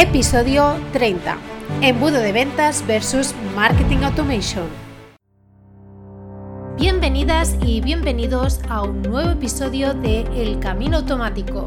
[0.00, 1.36] Episodio 30.
[1.82, 4.66] Embudo de ventas versus marketing automation.
[6.78, 11.66] Bienvenidas y bienvenidos a un nuevo episodio de El Camino Automático.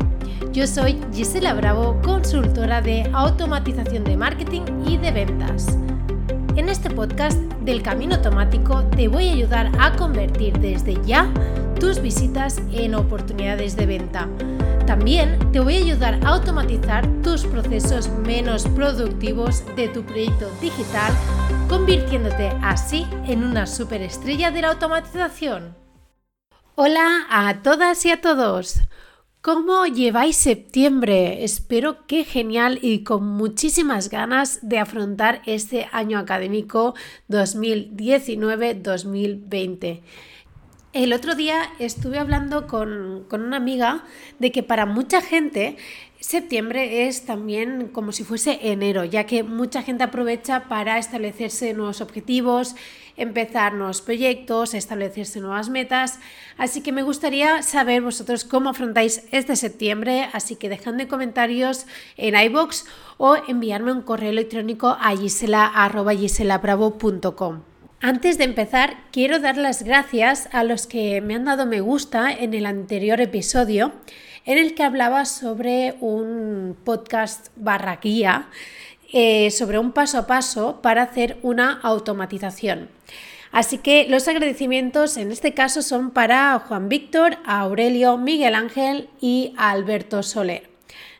[0.51, 5.77] Yo soy Gisela Bravo, consultora de automatización de marketing y de ventas.
[6.55, 11.27] En este podcast del Camino Automático te voy a ayudar a convertir desde ya
[11.79, 14.29] tus visitas en oportunidades de venta.
[14.85, 21.11] También te voy a ayudar a automatizar tus procesos menos productivos de tu proyecto digital,
[21.67, 25.75] convirtiéndote así en una superestrella de la automatización.
[26.75, 28.79] Hola a todas y a todos.
[29.43, 31.43] ¿Cómo lleváis septiembre?
[31.43, 36.95] Espero que genial y con muchísimas ganas de afrontar este año académico
[37.27, 39.99] 2019-2020.
[40.93, 44.05] El otro día estuve hablando con, con, una amiga
[44.39, 45.75] de que para mucha gente
[46.21, 51.99] septiembre es también como si fuese enero, ya que mucha gente aprovecha para establecerse nuevos
[51.99, 52.77] objetivos,
[53.17, 56.19] empezar nuevos proyectos, establecerse nuevas metas.
[56.57, 61.85] Así que me gustaría saber vosotros cómo afrontáis este septiembre, así que dejadme comentarios
[62.17, 62.85] en iBox
[63.17, 67.61] o enviarme un correo electrónico a gisela.giselabravo.com.
[68.01, 72.33] Antes de empezar, quiero dar las gracias a los que me han dado me gusta
[72.33, 73.93] en el anterior episodio
[74.45, 78.49] en el que hablaba sobre un podcast barra guía
[79.13, 82.89] eh, sobre un paso a paso para hacer una automatización.
[83.51, 89.53] Así que los agradecimientos en este caso son para Juan Víctor, Aurelio, Miguel Ángel y
[89.55, 90.71] Alberto Soler.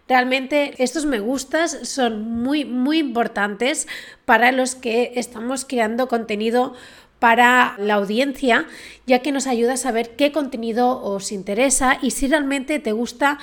[0.07, 3.87] Realmente estos me gustas son muy muy importantes
[4.25, 6.73] para los que estamos creando contenido
[7.19, 8.65] para la audiencia,
[9.05, 13.37] ya que nos ayuda a saber qué contenido os interesa y si realmente te gusta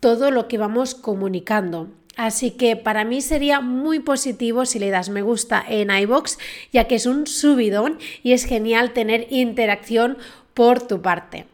[0.00, 1.99] todo lo que vamos comunicando.
[2.20, 6.38] Así que para mí sería muy positivo si le das me gusta en iBox,
[6.70, 10.18] ya que es un subidón y es genial tener interacción
[10.52, 11.46] por tu parte.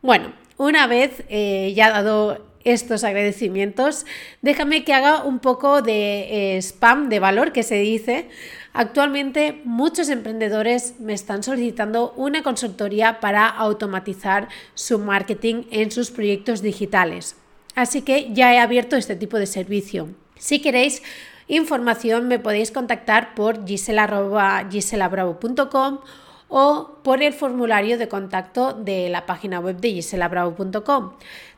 [0.00, 4.06] Bueno, una vez eh, ya dado estos agradecimientos,
[4.40, 8.30] déjame que haga un poco de eh, spam de valor que se dice.
[8.72, 16.62] Actualmente muchos emprendedores me están solicitando una consultoría para automatizar su marketing en sus proyectos
[16.62, 17.36] digitales.
[17.74, 20.10] Así que ya he abierto este tipo de servicio.
[20.36, 21.02] Si queréis
[21.48, 26.00] información me podéis contactar por gisela.giselabravo.com
[26.48, 31.12] o por el formulario de contacto de la página web de giselabravo.com.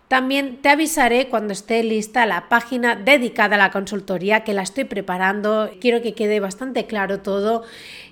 [0.08, 4.84] También te avisaré cuando esté lista la página dedicada a la consultoría que la estoy
[4.84, 5.70] preparando.
[5.80, 7.62] Quiero que quede bastante claro todo.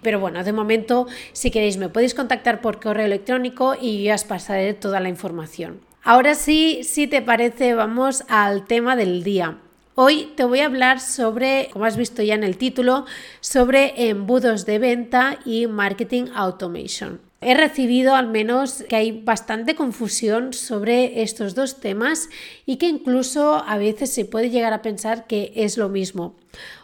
[0.01, 4.25] Pero bueno, de momento, si queréis, me podéis contactar por correo electrónico y ya os
[4.25, 5.90] pasaré toda la información.
[6.03, 9.59] Ahora sí, si te parece, vamos al tema del día.
[9.95, 13.05] Hoy te voy a hablar sobre, como has visto ya en el título,
[13.41, 17.21] sobre embudos de venta y marketing automation.
[17.43, 22.29] He recibido al menos que hay bastante confusión sobre estos dos temas
[22.67, 26.35] y que incluso a veces se puede llegar a pensar que es lo mismo.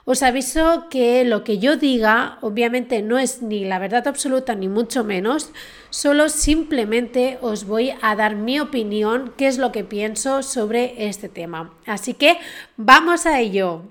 [0.07, 4.67] Os aviso que lo que yo diga obviamente no es ni la verdad absoluta ni
[4.67, 5.51] mucho menos,
[5.91, 11.29] solo simplemente os voy a dar mi opinión, qué es lo que pienso sobre este
[11.29, 11.75] tema.
[11.85, 12.39] Así que
[12.79, 13.83] vamos a ello.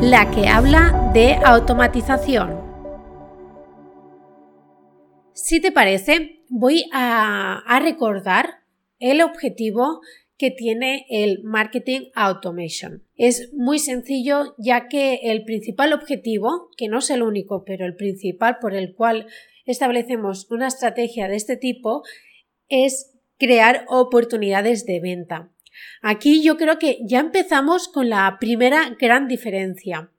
[0.00, 2.65] La que habla de automatización.
[5.36, 8.62] Si te parece, voy a, recordar
[8.98, 10.00] el objetivo
[10.38, 13.02] que tiene el marketing automation.
[13.16, 17.96] Es muy sencillo ya que el principal objetivo, que no es el único, pero el
[17.96, 19.26] principal por el cual
[19.66, 22.02] establecemos una estrategia de este tipo,
[22.70, 25.50] es crear oportunidades de venta.
[26.00, 30.10] Aquí yo creo que ya empezamos con la primera gran diferencia.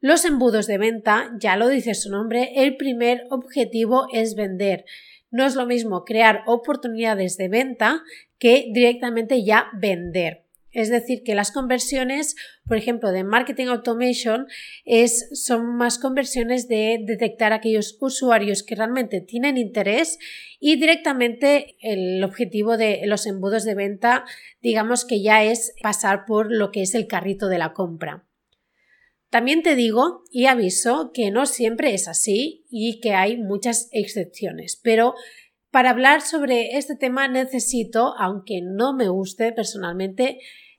[0.00, 4.84] Los embudos de venta, ya lo dice su nombre, el primer objetivo es vender.
[5.32, 8.02] No es lo mismo crear oportunidades de venta
[8.38, 10.44] que directamente ya vender.
[10.70, 14.46] Es decir, que las conversiones, por ejemplo, de marketing automation
[14.84, 20.18] es, son más conversiones de detectar aquellos usuarios que realmente tienen interés
[20.60, 24.24] y directamente el objetivo de los embudos de venta,
[24.62, 28.27] digamos que ya es pasar por lo que es el carrito de la compra.
[29.30, 34.80] También te digo y aviso que no siempre es así y que hay muchas excepciones,
[34.82, 35.14] pero
[35.70, 40.38] para hablar sobre este tema necesito, aunque no me guste personalmente,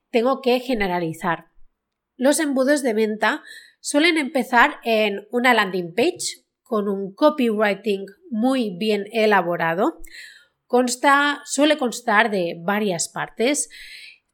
[0.09, 1.45] tengo que generalizar.
[2.17, 3.43] Los embudos de venta
[3.79, 10.01] suelen empezar en una landing page con un copywriting muy bien elaborado.
[10.65, 13.69] Consta, suele constar de varias partes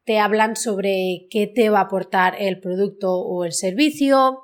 [0.05, 4.39] te hablan sobre qué te va a aportar el producto o el servicio,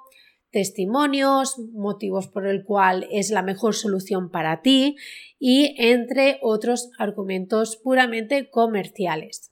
[0.50, 4.98] testimonios, motivos por el cual es la mejor solución para ti
[5.40, 9.52] y entre otros argumentos puramente comerciales.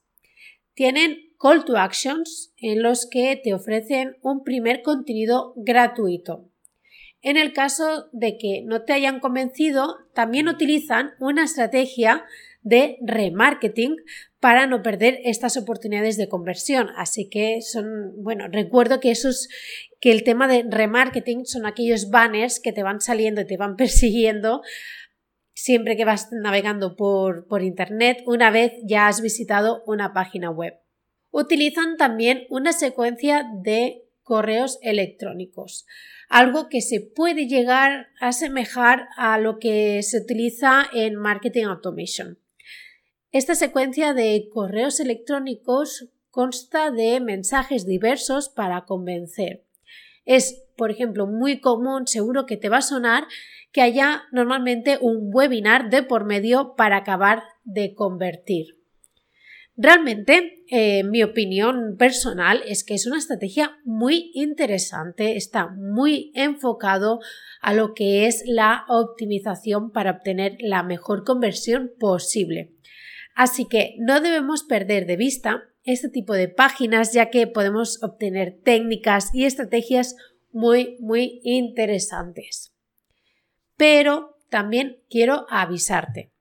[0.74, 6.50] Tienen call to actions en los que te ofrecen un primer contenido gratuito.
[7.22, 12.24] En el caso de que no te hayan convencido, también utilizan una estrategia
[12.62, 13.96] de remarketing
[14.40, 16.88] para no perder estas oportunidades de conversión.
[16.96, 19.48] Así que son, bueno, recuerdo que esos,
[20.00, 23.76] que el tema de remarketing son aquellos banners que te van saliendo y te van
[23.76, 24.62] persiguiendo
[25.52, 30.74] siempre que vas navegando por, por internet una vez ya has visitado una página web.
[31.30, 35.86] Utilizan también una secuencia de correos electrónicos,
[36.28, 42.38] algo que se puede llegar a asemejar a lo que se utiliza en Marketing Automation.
[43.32, 49.64] Esta secuencia de correos electrónicos consta de mensajes diversos para convencer.
[50.24, 53.28] Es, por ejemplo, muy común, seguro que te va a sonar,
[53.70, 58.80] que haya normalmente un webinar de por medio para acabar de convertir.
[59.76, 67.20] Realmente, eh, mi opinión personal es que es una estrategia muy interesante, está muy enfocado
[67.62, 72.72] a lo que es la optimización para obtener la mejor conversión posible.
[73.40, 78.60] Así que no debemos perder de vista este tipo de páginas ya que podemos obtener
[78.62, 80.14] técnicas y estrategias
[80.52, 82.74] muy, muy interesantes.
[83.78, 86.32] Pero también quiero avisarte.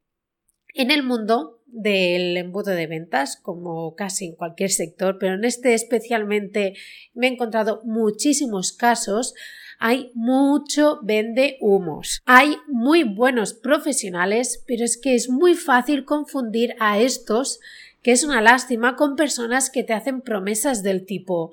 [0.74, 5.76] En el mundo del embudo de ventas, como casi en cualquier sector, pero en este
[5.76, 6.74] especialmente
[7.14, 9.36] me he encontrado muchísimos casos
[9.80, 12.22] hay mucho vende humos.
[12.26, 17.60] Hay muy buenos profesionales, pero es que es muy fácil confundir a estos,
[18.04, 21.52] que es una lástima, con personas que te hacen promesas del tipo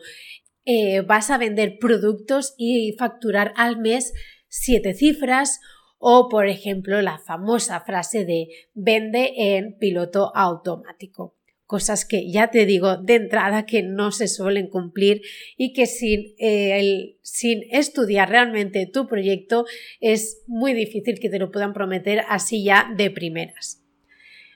[0.65, 4.13] eh, vas a vender productos y facturar al mes
[4.49, 5.61] siete cifras
[5.99, 11.36] o, por ejemplo, la famosa frase de vende en piloto automático
[11.67, 15.23] cosas que ya te digo de entrada que no se suelen cumplir
[15.57, 19.67] y que sin, eh, sin estudiar realmente tu proyecto
[20.01, 23.83] es muy difícil que te lo puedan prometer así ya de primeras.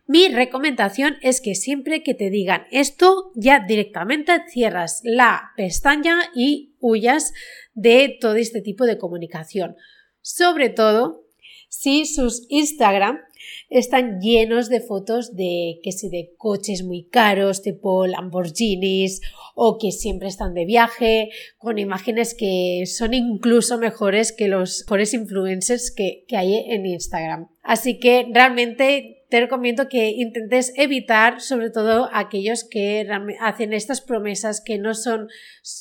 [0.07, 6.75] Mi recomendación es que siempre que te digan esto, ya directamente cierras la pestaña y
[6.81, 7.33] huyas
[7.75, 9.77] de todo este tipo de comunicación.
[10.21, 11.27] Sobre todo
[11.69, 13.21] si sus Instagram
[13.69, 19.21] están llenos de fotos de que si de coches muy caros tipo Lamborghinis
[19.55, 25.15] o que siempre están de viaje con imágenes que son incluso mejores que los mejores
[25.15, 27.49] influencers que, que hay en Instagram.
[27.63, 33.07] Así que realmente te recomiendo que intentes evitar sobre todo aquellos que
[33.41, 35.29] hacen estas promesas que no son,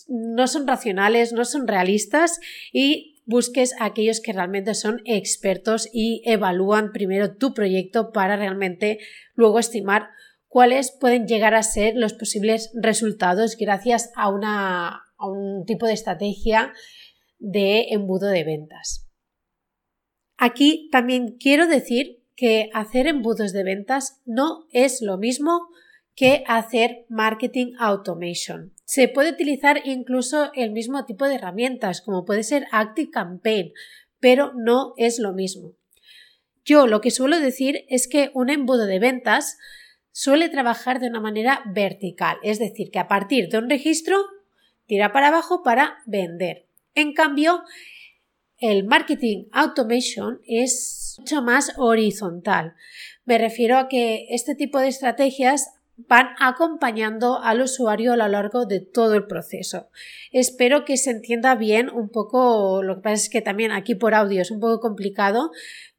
[0.08, 2.40] no son racionales, no son realistas
[2.72, 8.98] y busques a aquellos que realmente son expertos y evalúan primero tu proyecto para realmente
[9.36, 10.10] luego estimar
[10.48, 15.94] cuáles pueden llegar a ser los posibles resultados gracias a, una, a un tipo de
[15.94, 16.74] estrategia
[17.38, 19.08] de embudo de ventas.
[20.36, 25.68] Aquí también quiero decir que hacer embudos de ventas no es lo mismo
[26.16, 28.74] que hacer marketing automation.
[28.90, 33.72] Se puede utilizar incluso el mismo tipo de herramientas, como puede ser Active Campaign,
[34.20, 35.74] pero no es lo mismo.
[36.66, 39.60] Yo lo que suelo decir es que un embudo de ventas
[40.12, 44.18] suele trabajar de una manera vertical, es decir, que a partir de un registro
[44.88, 46.66] tira para abajo para vender.
[46.96, 47.62] En cambio,
[48.58, 52.74] el marketing automation es mucho más horizontal.
[53.24, 55.76] Me refiero a que este tipo de estrategias
[56.08, 59.90] van acompañando al usuario a lo largo de todo el proceso.
[60.32, 64.14] Espero que se entienda bien un poco, lo que pasa es que también aquí por
[64.14, 65.52] audio es un poco complicado,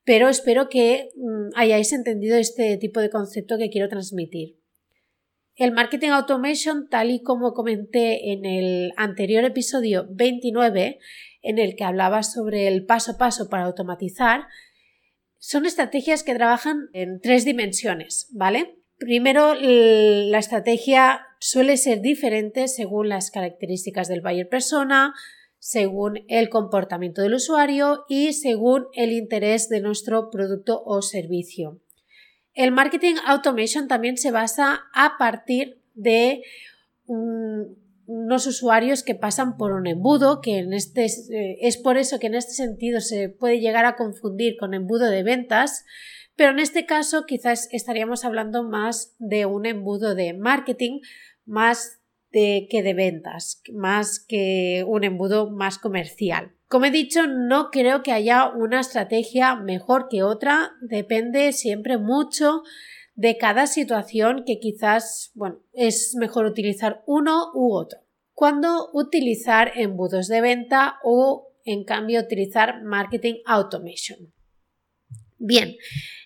[0.05, 4.57] pero espero que mm, hayáis entendido este tipo de concepto que quiero transmitir.
[5.57, 10.99] El marketing automation, tal y como comenté en el anterior episodio 29,
[11.43, 14.45] en el que hablaba sobre el paso a paso para automatizar,
[15.39, 18.80] son estrategias que trabajan en tres dimensiones, ¿vale?
[19.01, 25.15] Primero, la estrategia suele ser diferente según las características del buyer persona,
[25.59, 31.81] según el comportamiento del usuario y según el interés de nuestro producto o servicio.
[32.53, 36.43] El marketing automation también se basa a partir de
[38.11, 42.27] unos usuarios que pasan por un embudo, que en este, eh, es por eso que
[42.27, 45.85] en este sentido se puede llegar a confundir con embudo de ventas,
[46.35, 51.01] pero en este caso quizás estaríamos hablando más de un embudo de marketing
[51.45, 52.01] más
[52.33, 56.53] de, que de ventas, más que un embudo más comercial.
[56.67, 62.63] Como he dicho, no creo que haya una estrategia mejor que otra, depende siempre mucho
[63.21, 68.01] de cada situación que quizás, bueno, es mejor utilizar uno u otro.
[68.33, 74.33] Cuando utilizar embudos de venta o en cambio utilizar marketing automation.
[75.37, 75.77] Bien,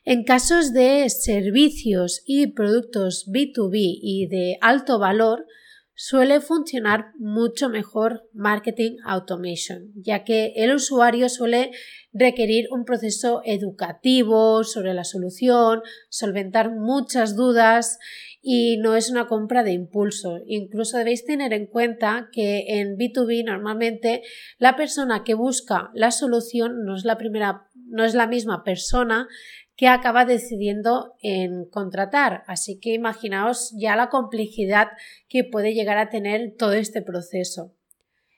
[0.05, 5.47] en casos de servicios y productos B2B y de alto valor,
[5.95, 11.71] suele funcionar mucho mejor marketing automation, ya que el usuario suele
[12.13, 17.99] requerir un proceso educativo sobre la solución, solventar muchas dudas
[18.43, 20.39] y no es una compra de impulso.
[20.47, 24.23] Incluso debéis tener en cuenta que en B2B normalmente
[24.59, 29.29] la persona que busca la solución no es la primera no es la misma persona
[29.77, 32.45] que acaba decidiendo en contratar.
[32.47, 34.89] Así que imaginaos ya la complejidad
[35.29, 37.75] que puede llegar a tener todo este proceso.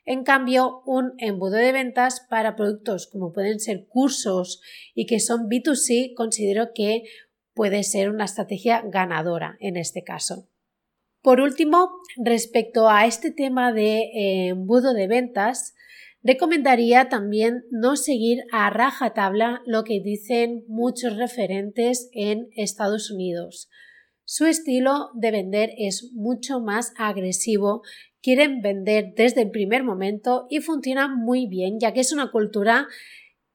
[0.05, 4.61] En cambio, un embudo de ventas para productos como pueden ser cursos
[4.95, 7.03] y que son B2C, considero que
[7.53, 10.47] puede ser una estrategia ganadora en este caso.
[11.21, 15.75] Por último, respecto a este tema de eh, embudo de ventas,
[16.27, 23.69] Recomendaría también no seguir a rajatabla lo que dicen muchos referentes en Estados Unidos.
[24.25, 27.81] Su estilo de vender es mucho más agresivo,
[28.21, 32.89] quieren vender desde el primer momento y funciona muy bien, ya que es una cultura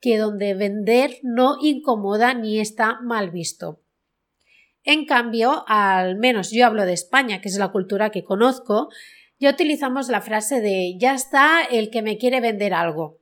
[0.00, 3.83] que donde vender no incomoda ni está mal visto.
[4.83, 8.88] En cambio, al menos yo hablo de España, que es la cultura que conozco,
[9.42, 13.18] ya utilizamos la frase de ya está el que me quiere vender algo.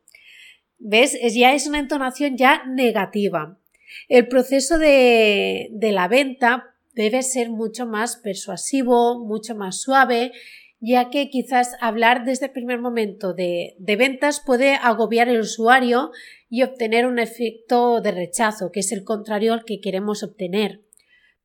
[0.78, 1.16] ¿Ves?
[1.18, 3.58] Es, ya es una entonación ya negativa.
[4.06, 10.32] El proceso de, de la venta debe ser mucho más persuasivo, mucho más suave,
[10.78, 16.10] ya que quizás hablar desde el primer momento de, de, ventas puede agobiar al usuario
[16.50, 20.82] y obtener un efecto de rechazo, que es el contrario al que queremos obtener.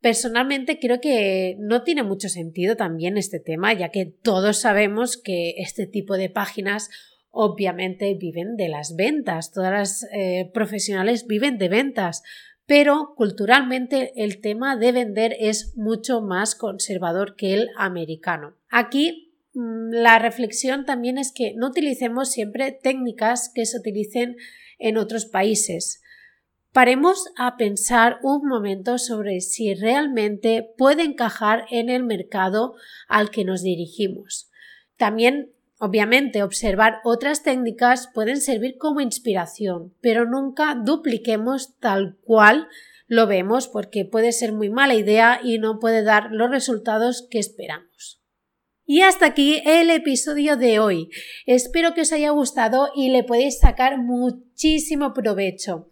[0.05, 5.55] Personalmente creo que no tiene mucho sentido también este tema, ya que todos sabemos que
[5.57, 6.91] este tipo de páginas
[7.31, 12.21] obviamente viven de las ventas, todas las eh, profesionales viven de ventas,
[12.67, 18.55] pero culturalmente el tema de vender es mucho más conservador que el americano.
[18.69, 24.35] Aquí mm, la reflexión también es que no utilicemos siempre técnicas que se utilicen
[24.77, 26.03] en otros países.
[26.75, 32.75] Paremos a pensar un momento sobre si realmente puede encajar en el mercado
[33.07, 34.51] al que nos dirigimos.
[34.97, 42.67] También, obviamente, observar otras técnicas pueden servir como inspiración, pero nunca dupliquemos tal cual
[43.07, 47.39] lo vemos porque puede ser muy mala idea y no puede dar los resultados que
[47.39, 48.21] esperamos.
[48.85, 51.07] Y hasta aquí el episodio de hoy.
[51.45, 55.89] Espero que os haya gustado y le podéis sacar muchísimo provecho.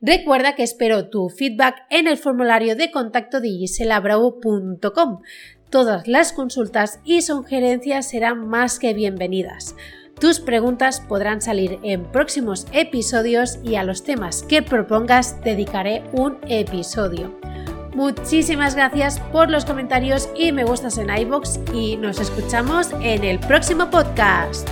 [0.00, 5.22] Recuerda que espero tu feedback en el formulario de contacto de giselabravo.com.
[5.70, 9.74] Todas las consultas y sugerencias serán más que bienvenidas.
[10.20, 16.38] Tus preguntas podrán salir en próximos episodios y a los temas que propongas dedicaré un
[16.48, 17.38] episodio.
[17.94, 23.38] Muchísimas gracias por los comentarios y me gustas en iBox y nos escuchamos en el
[23.40, 24.68] próximo podcast.